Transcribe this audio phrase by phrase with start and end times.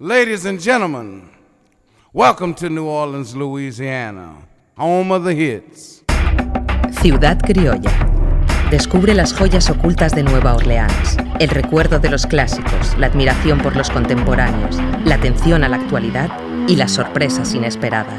[0.00, 1.30] Ladies and gentlemen,
[2.12, 4.38] welcome to New Orleans, Louisiana,
[4.76, 6.02] home of the hits.
[7.00, 7.92] Ciudad Criolla.
[8.72, 13.76] Descubre las joyas ocultas de Nueva Orleans, el recuerdo de los clásicos, la admiración por
[13.76, 18.18] los contemporáneos, la atención a la actualidad y las sorpresas inesperadas.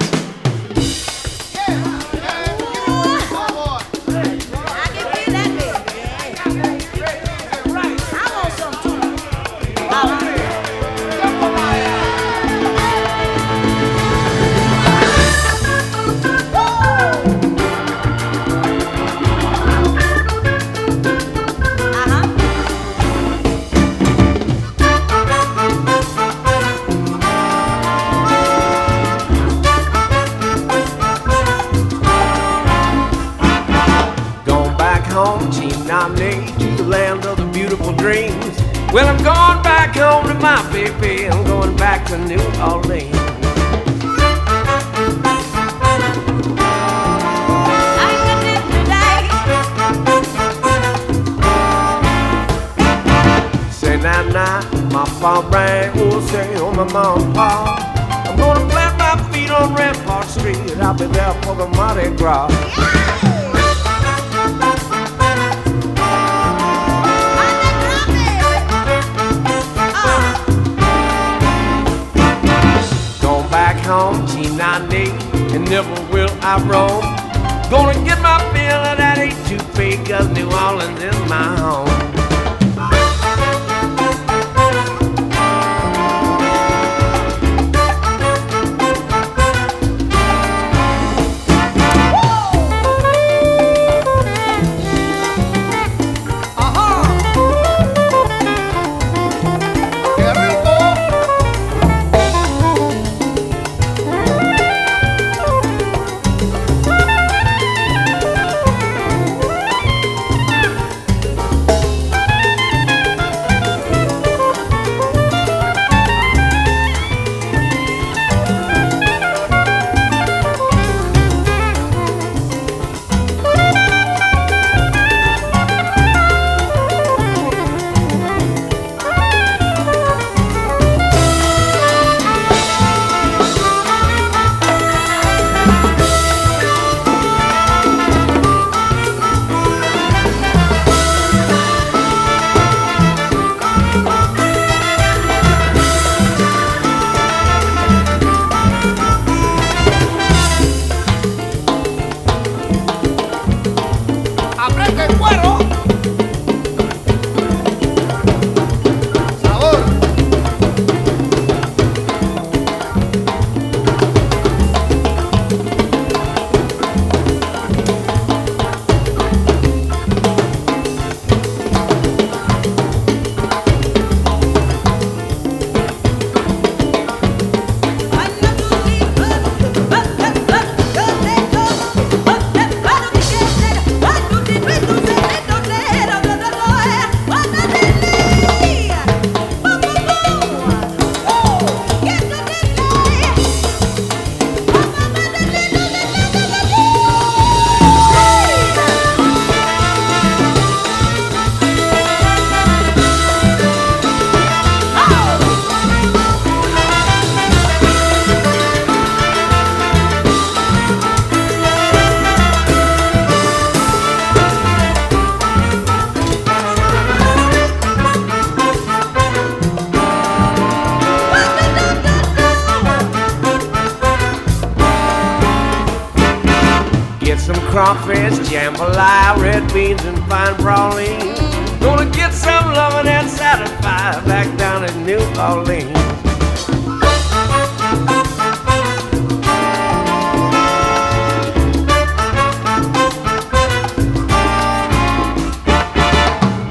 [227.86, 231.80] Crawfish, jambalaya, red beans, and fine praline.
[231.80, 235.94] Gonna get some loving and satisfied back down in New Orleans.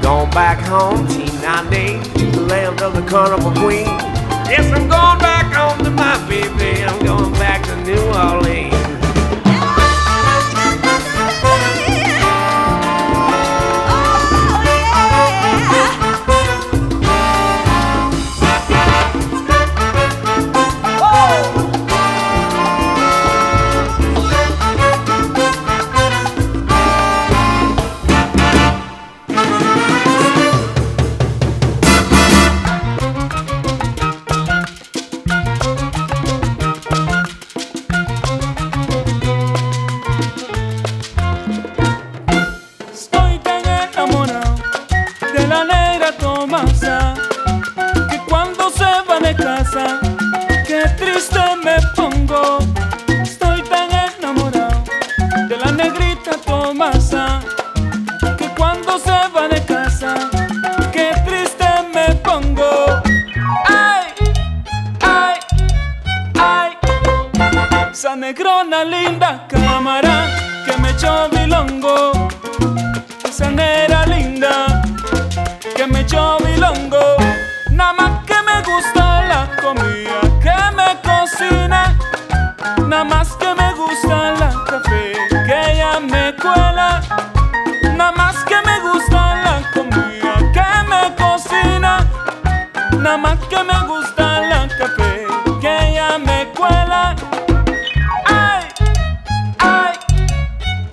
[0.03, 3.87] Gone back home, T98, to the land of the carnival queen.
[4.51, 5.14] Yes, I'm going
[78.65, 81.95] gusta la comida que me cocina.
[82.87, 85.13] Nada más que me gusta la café
[85.45, 87.01] que ella me cuela.
[87.95, 92.05] Nada más que me gusta la comida que me cocina.
[92.97, 95.25] Nada más que me gusta la café
[95.61, 97.15] que ella me cuela.
[98.25, 98.63] Ay,
[99.59, 99.93] ay,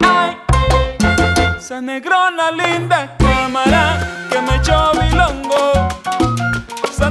[0.01, 0.37] ay.
[1.59, 3.99] Esa negrona linda cámara
[4.31, 5.89] que me echó bilongo.
[6.91, 7.11] Esa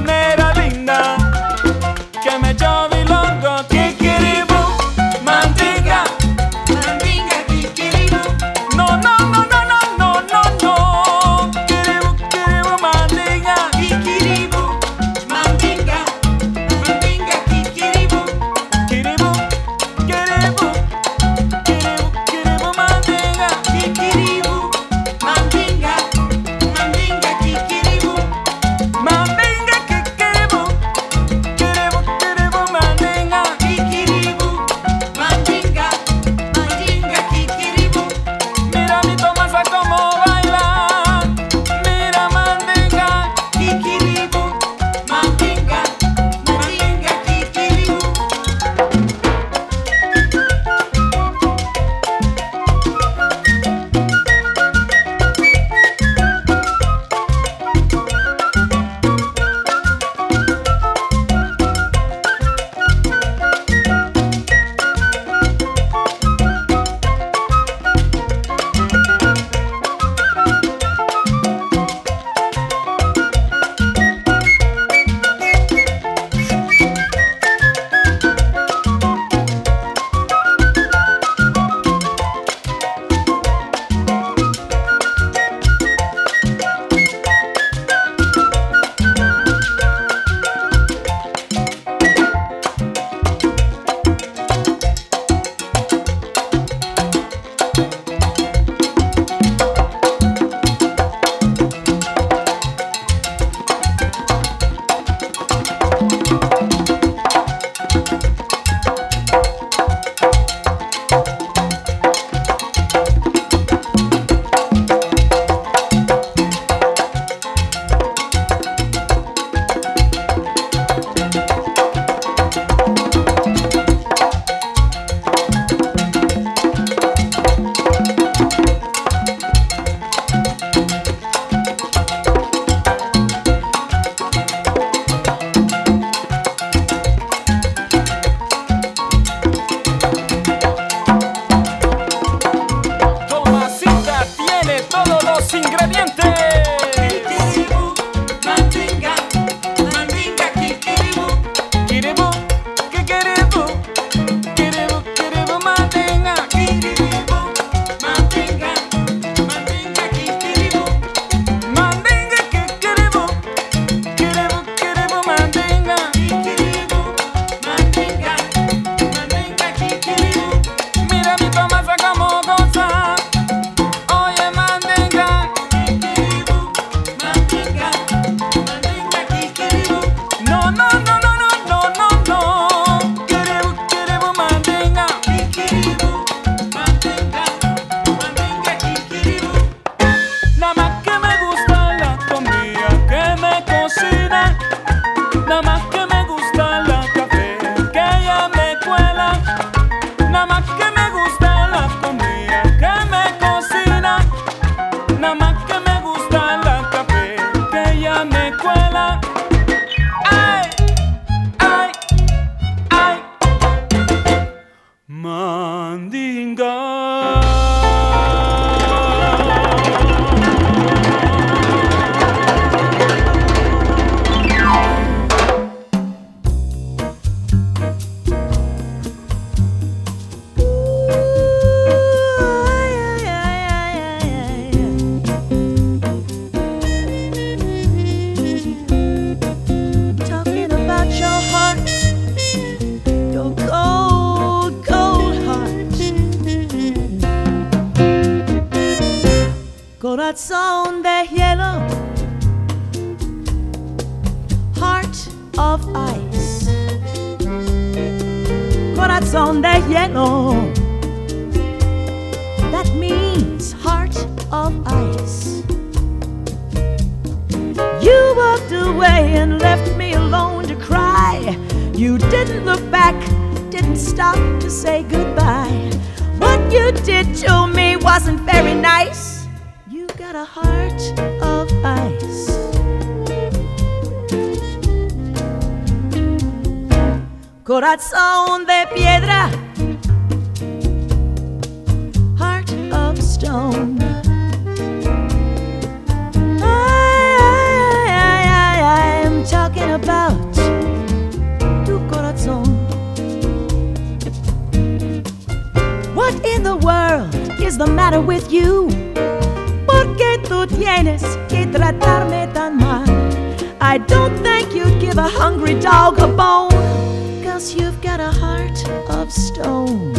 [313.92, 318.88] I don't think you'd give a hungry dog a bone, cause you've got a heart
[319.10, 320.14] of stone.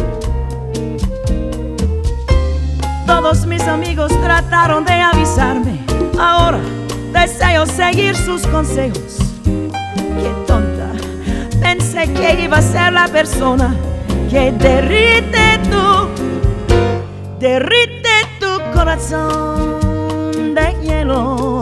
[3.04, 5.84] Todos mis amigos trataron de avisarme,
[6.16, 6.60] ahora
[7.12, 9.18] deseo seguir sus consejos.
[9.42, 10.92] Qué tonta,
[11.60, 13.74] pensé que iba a ser la persona
[14.30, 16.08] que derrite tu,
[17.40, 21.53] derrite tu corazón de hielo.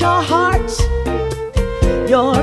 [0.00, 0.70] your heart,
[2.08, 2.34] your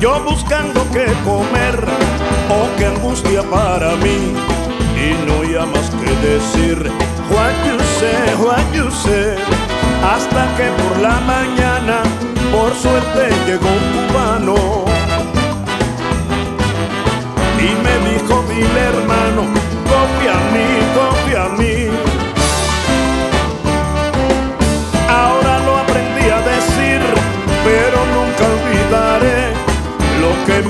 [0.00, 1.78] Yo buscando qué comer,
[2.50, 4.34] oh qué angustia para mí.
[4.96, 6.90] Y no había más que decir,
[7.30, 8.60] what you say, what.
[10.02, 12.02] Hasta que por la mañana,
[12.50, 14.54] por suerte llegó un cubano.
[17.58, 19.42] Y me dijo, dile hermano,
[19.88, 22.09] confía a mí, confía a mí.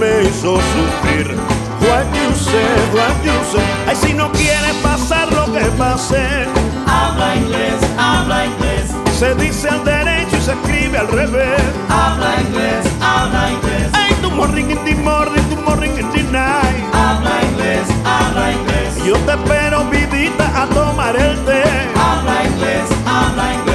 [0.00, 1.36] Me hizo sufrir.
[1.80, 3.64] What you say, what you say.
[3.86, 6.46] Ay, si no quieres pasar lo que pasé,
[6.86, 11.60] Habla inglés, habla inglés, se dice al derecho y se escribe al revés.
[11.88, 16.84] habla inglés, habla inglés, Ay, tu morning in the morning, tu morning in the night.
[16.92, 21.62] habla inglés, habla inglés, Yo te espero, vidita, a tomar el té.
[21.94, 23.69] habla inglés, habla inglés.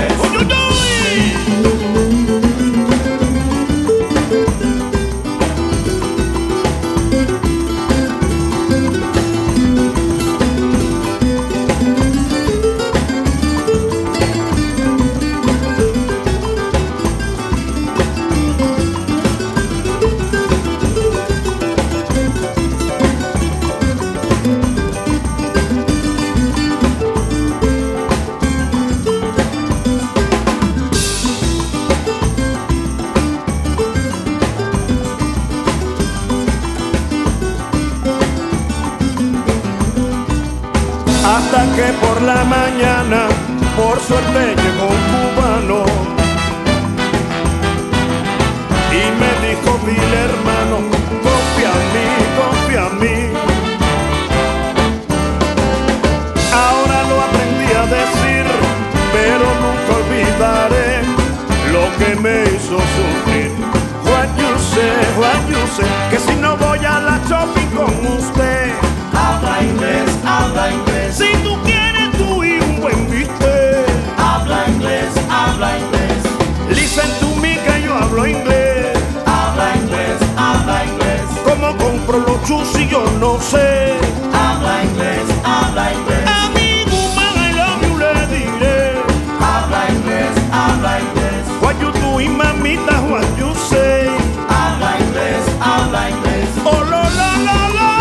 [48.96, 50.78] Y me dijo, dile hermano,
[51.28, 52.08] confía en mí,
[52.40, 53.18] confía en mí.
[56.54, 58.46] Ahora lo aprendí a decir,
[59.12, 60.92] pero nunca olvidaré
[61.74, 63.52] lo que me hizo sufrir.
[64.10, 68.72] What you say, what you say, que si no voy a la shopping con usted.
[69.14, 71.55] Habla inglés, habla inglés, Si tú
[81.73, 83.97] compro los chus y yo no sé
[84.34, 88.93] habla inglés, habla inglés, A mi woman I love you le diré
[89.39, 94.08] habla inglés, habla inglés, What you doing mamita what you say
[94.49, 97.91] habla inglés, habla inglés, Oh la la la la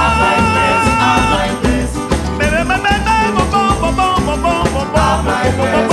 [0.00, 1.90] habla inglés, habla inglés,
[2.38, 3.42] Be, be, be, be, be, bo,
[3.80, 5.85] bo, bo,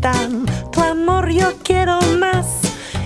[0.00, 2.46] tu amor yo quiero más,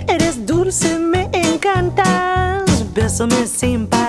[0.08, 3.99] eres dulce, me encantas, bésame sin parar.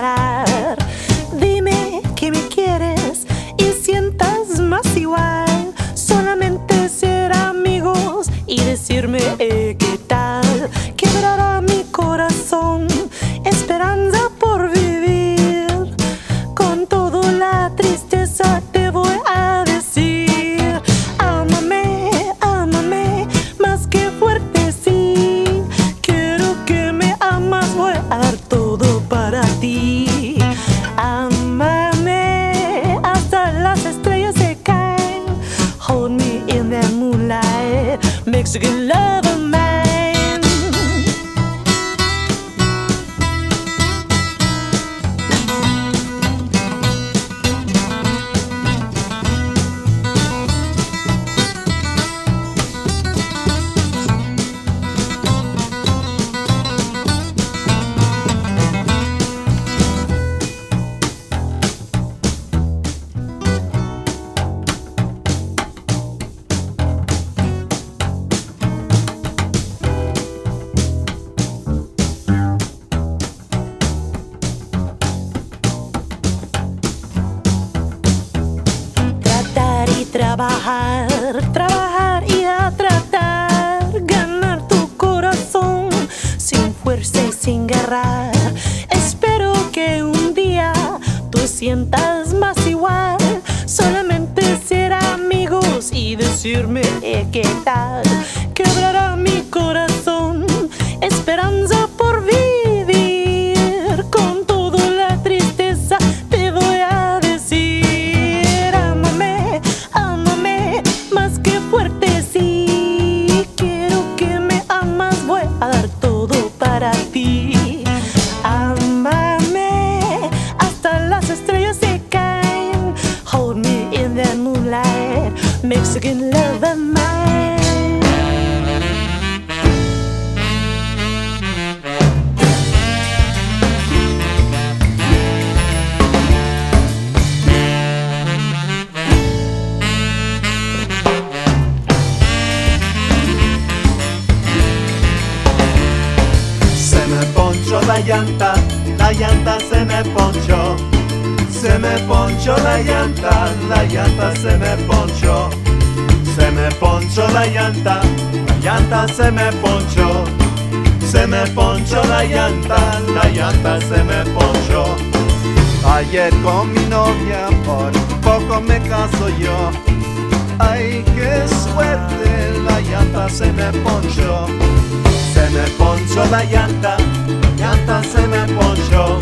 [175.42, 176.96] Se me ponchó la llanta,
[177.42, 179.18] la llanta se me ponchó.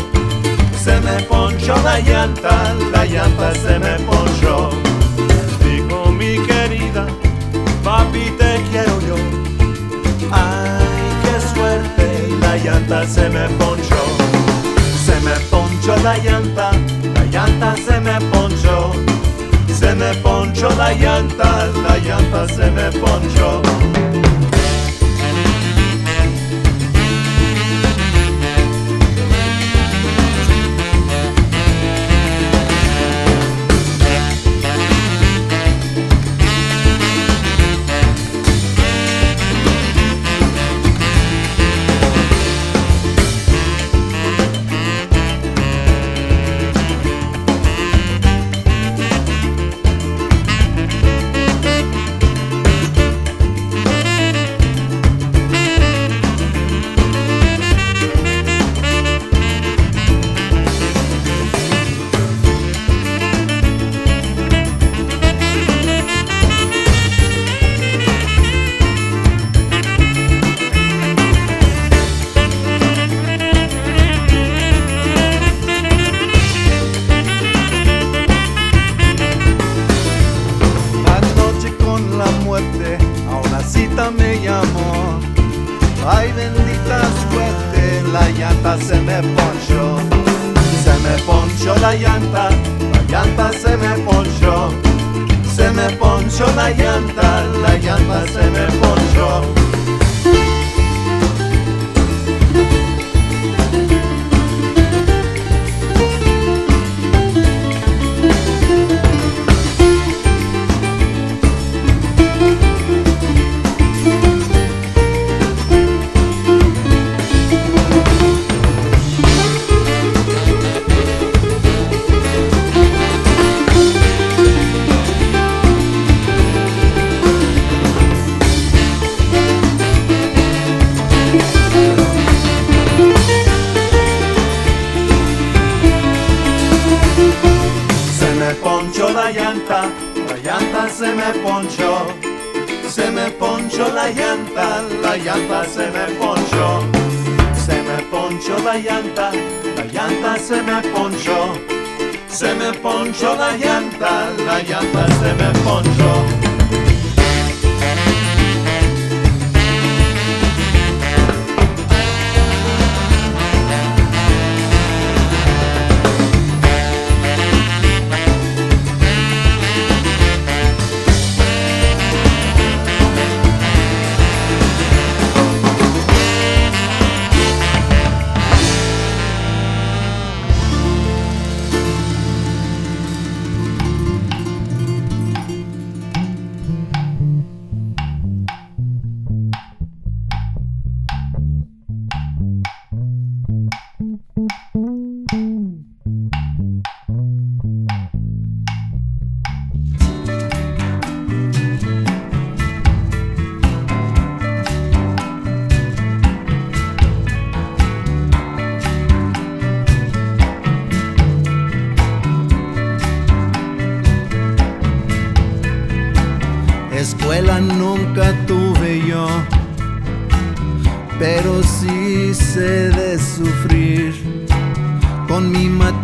[0.79, 4.69] Se me ponchó la llanta, la llanta se me ponchó.
[5.63, 7.07] Dijo mi querida,
[7.83, 9.15] papi te quiero yo.
[10.31, 10.85] Ay,
[11.23, 14.01] qué suerte, la llanta se me ponchó.
[15.03, 16.69] Se me ponchó la llanta,
[17.15, 18.91] la llanta se me ponchó.
[19.73, 23.61] Se me ponchó la llanta, la llanta se me ponchó.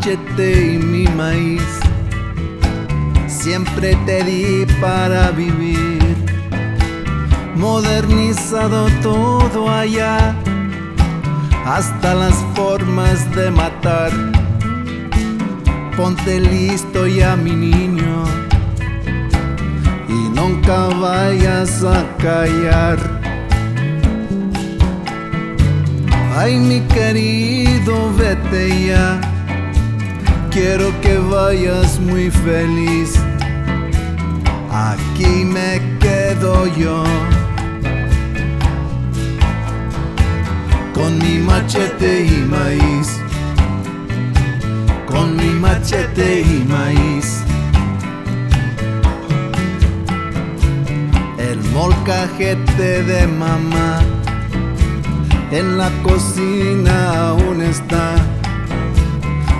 [0.09, 1.61] Y mi maíz.
[3.27, 6.15] Siempre te di para vivir,
[7.57, 10.33] modernizado todo allá,
[11.65, 14.11] hasta las formas de matar.
[15.97, 18.23] Ponte listo ya, mi niño
[20.07, 22.97] y nunca vayas a callar.
[26.37, 29.26] Ay, mi querido, vete ya.
[30.59, 33.13] Quiero que vayas muy feliz.
[34.71, 37.03] Aquí me quedo yo.
[40.95, 43.21] Con mi machete y maíz.
[45.05, 47.43] Con mi machete y maíz.
[51.37, 53.99] El molcajete de mamá
[55.51, 58.36] en la cocina aún está.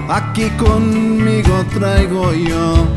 [0.10, 2.88] Aquí conmigo traigo yo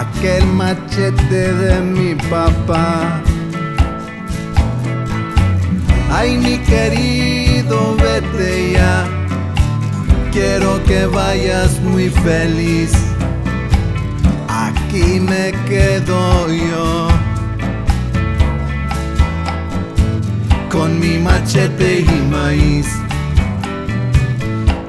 [0.00, 3.22] aquel machete de mi papá.
[6.10, 9.06] Ay, mi querido, vete ya.
[10.32, 12.92] Quiero que vayas muy feliz.
[14.48, 17.08] Aquí me quedo yo.
[20.70, 23.03] Con mi machete y maíz.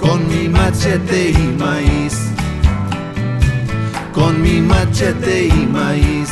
[0.06, 2.16] Con mi machete y maíz.
[4.14, 6.30] Con mi machete y maíz.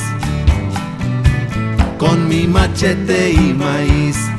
[1.97, 4.32] Con mi machete y maíz.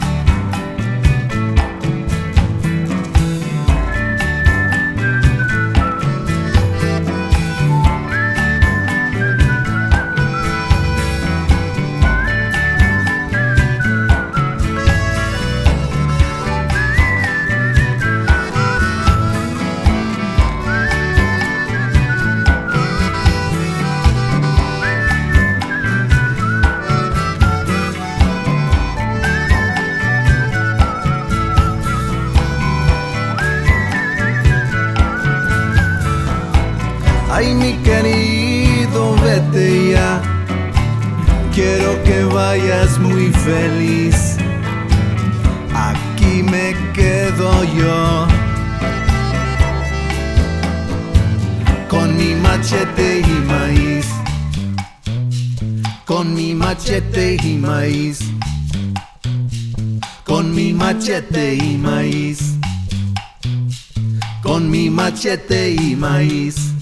[65.35, 66.74] Machete y maíz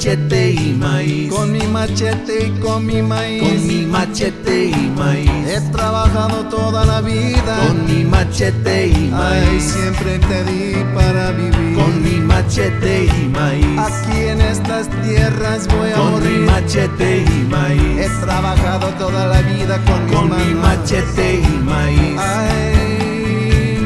[0.00, 1.30] machete y maíz.
[1.30, 3.42] Con mi machete y con mi maíz.
[3.42, 5.30] Con mi machete y maíz.
[5.46, 7.58] He trabajado toda la vida.
[7.66, 9.62] Con mi machete y Ay, maíz.
[9.62, 11.74] siempre te di para vivir.
[11.76, 13.78] Con mi machete y maíz.
[13.78, 16.50] Aquí en estas tierras voy a Con mi morir.
[16.50, 18.06] machete y maíz.
[18.06, 20.78] He trabajado toda la vida con, Con mi manos.
[20.78, 22.18] machete y maíz.
[22.18, 22.74] Ay,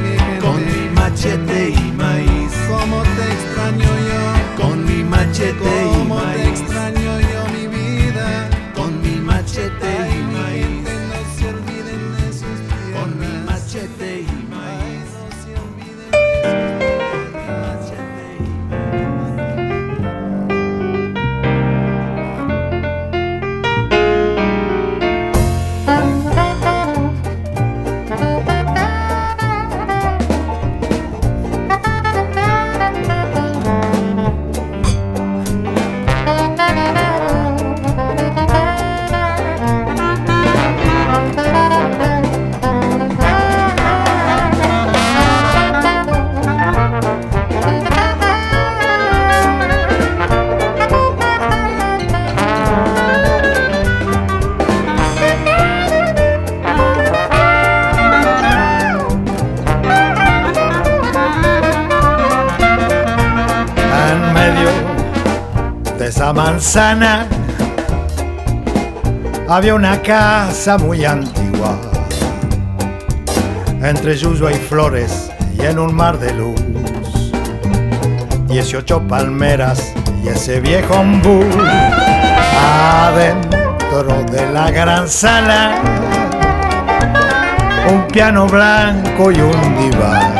[0.00, 2.52] mi gente, Con mi machete y maíz.
[2.68, 4.03] cómo te extraño
[5.38, 5.56] yo.
[5.58, 6.73] Con mi machete y Cómo te maíz.
[66.64, 67.26] Manzana
[69.50, 71.78] había una casa muy antigua,
[73.82, 76.60] entre yuyo y flores y en un mar de luz.
[78.48, 79.92] 18 palmeras
[80.24, 81.44] y ese viejo ombú
[82.58, 85.74] adentro de la gran sala.
[87.92, 90.34] Un piano blanco y un diván.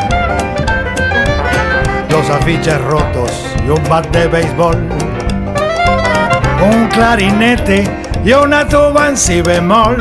[2.09, 3.31] Los afiches rotos
[3.67, 4.94] y un bat de béisbol.
[6.73, 7.85] Un clarinete
[8.25, 9.99] y una tuba en si bemol.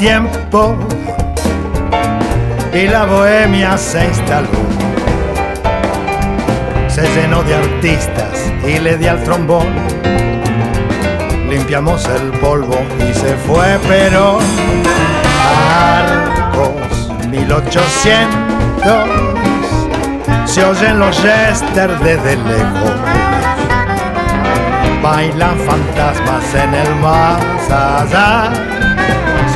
[0.00, 0.76] Tiempo
[2.72, 4.48] y la bohemia se instaló.
[6.88, 9.66] Se llenó de artistas y le di al trombón.
[11.50, 14.38] Limpiamos el polvo y se fue, pero
[16.00, 18.30] Arcos 1800
[20.46, 22.94] se oyen los yester desde lejos.
[25.02, 28.69] Bailan fantasmas en el más allá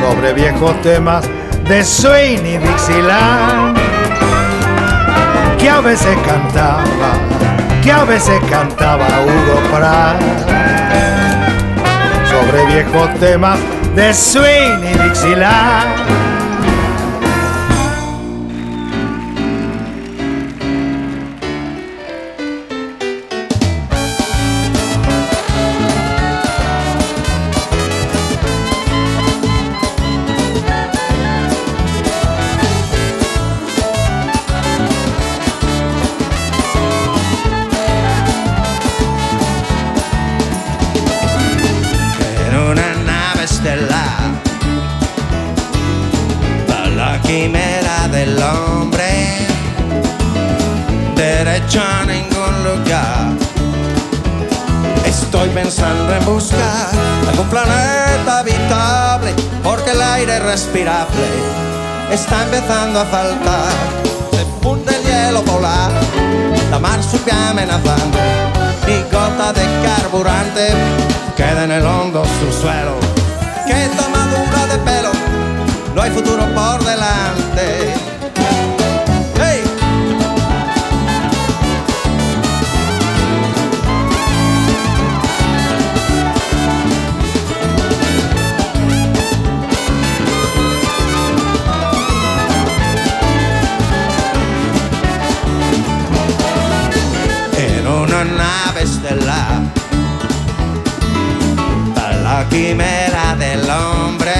[0.09, 1.25] sobre viejos temas
[1.67, 3.75] de swing y Dixieland
[5.57, 7.13] que a veces cantaba,
[7.83, 10.21] que a veces cantaba Hugo Pratt
[12.29, 13.57] sobre viejos temas
[13.95, 16.24] de swing y Dixieland.
[56.25, 56.89] Buscar
[57.29, 61.27] algún planeta habitable, porque el aire respirable
[62.11, 63.71] está empezando a faltar.
[64.31, 65.91] Se funde el hielo polar,
[66.71, 68.17] la mar sube amenazando,
[68.87, 70.73] mi gota de carburante
[71.37, 72.95] queda en el hondo subsuelo.
[73.67, 75.11] Qué tomadura de pelo,
[75.95, 78.04] no hay futuro por delante.
[102.55, 104.33] Quimera del hombre,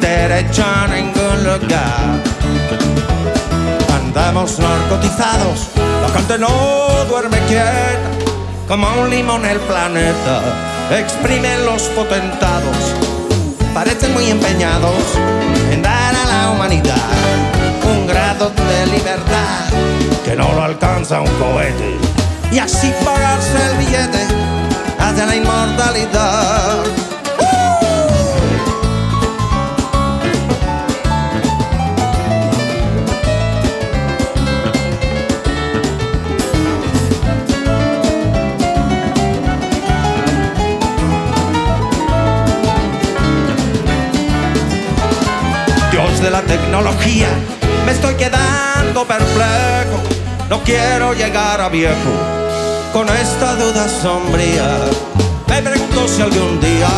[0.00, 2.22] derecho a ningún lugar.
[3.94, 5.68] Andamos narcotizados,
[6.02, 8.10] la gente no duerme quieta,
[8.66, 10.40] como un limón el planeta,
[10.90, 12.78] exprimen los potentados,
[13.74, 15.04] parecen muy empeñados
[15.70, 17.10] en dar a la humanidad
[17.84, 19.68] un grado de libertad
[20.24, 21.98] que no lo alcanza un cohete.
[22.50, 24.45] Y así pagarse el billete
[25.06, 26.84] hacia la inmortalidad.
[45.92, 47.28] Dios de la tecnología,
[47.84, 50.02] me estoy quedando perplejo.
[50.50, 52.45] No quiero llegar a viejo
[52.96, 54.68] con esta duda sombría.
[55.48, 56.88] Me pregunto si algún día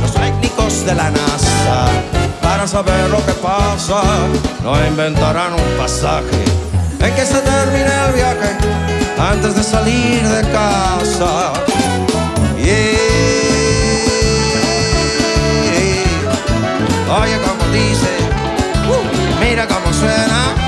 [0.00, 1.78] los técnicos de la NASA,
[2.40, 4.00] para saber lo que pasa,
[4.64, 6.42] no inventarán un pasaje
[7.00, 8.50] en que se termine el viaje
[9.18, 11.52] antes de salir de casa.
[17.20, 18.12] Oye como dice,
[18.88, 20.65] uh, mira cómo suena.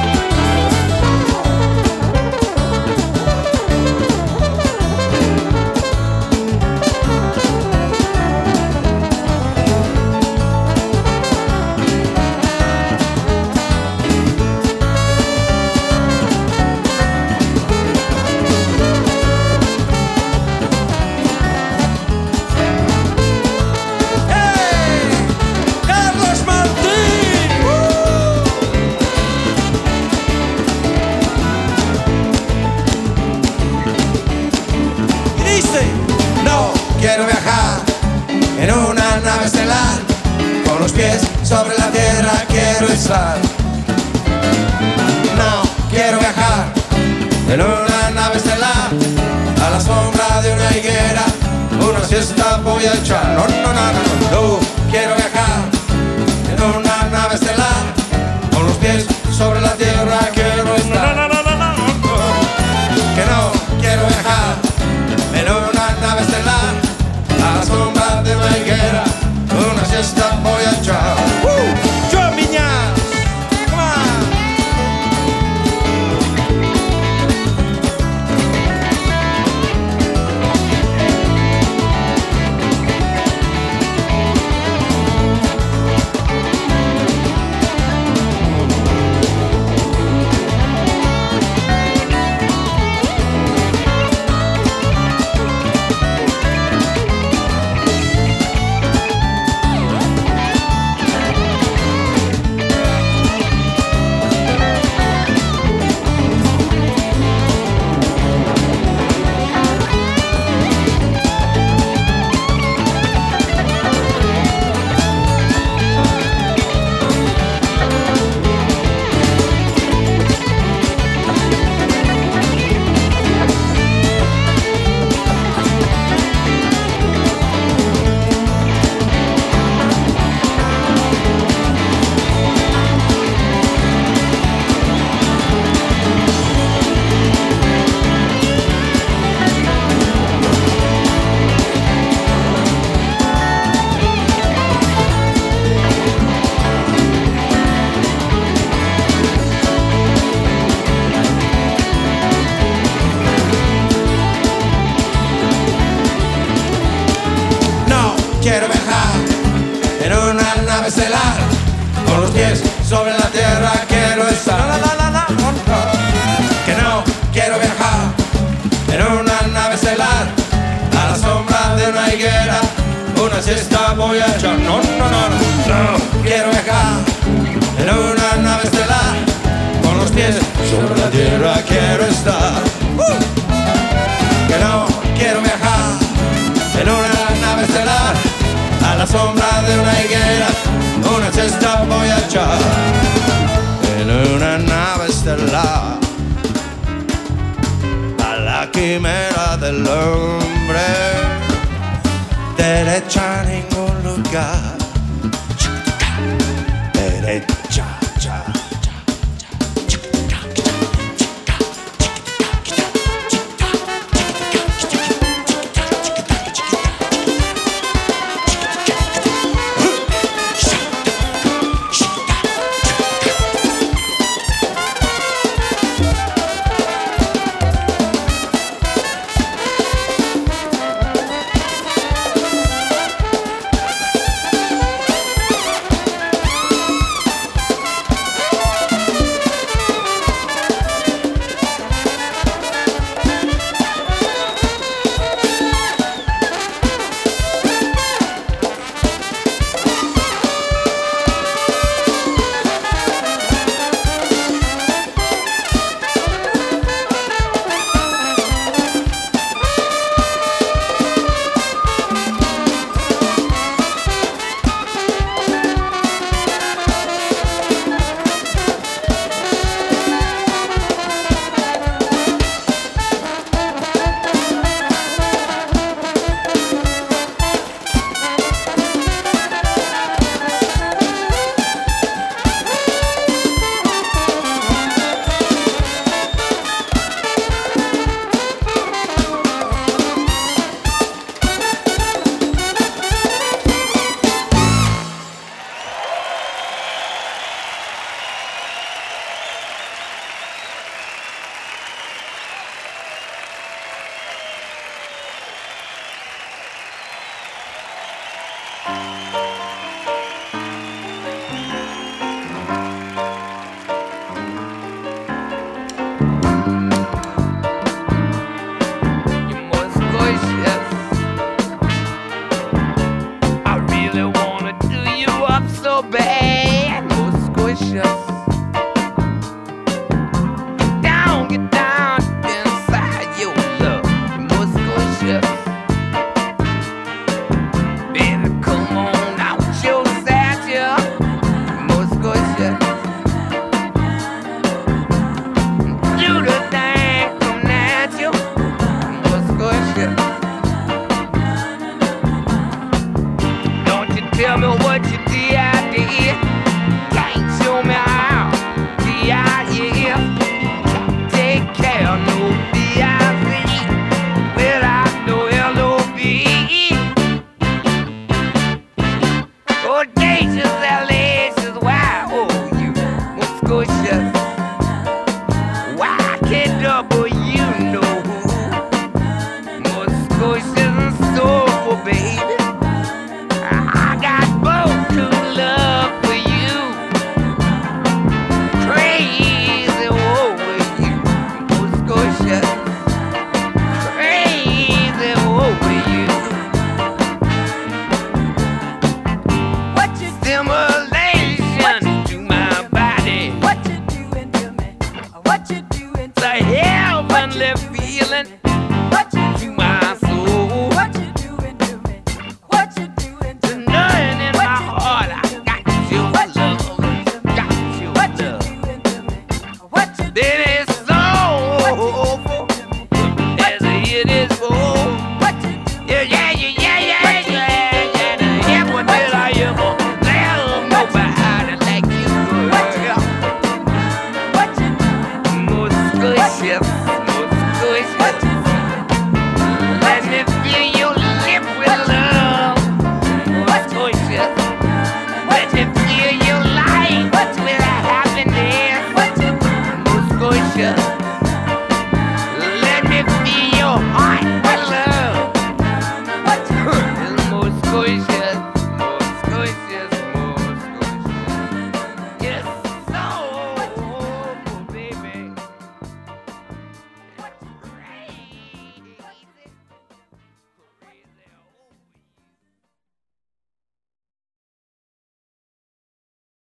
[52.78, 53.26] Voy a echar.
[53.34, 53.57] No,